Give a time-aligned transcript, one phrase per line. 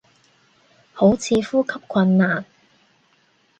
[0.93, 2.43] 好似呼吸困難